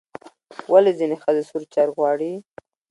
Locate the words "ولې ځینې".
0.71-1.15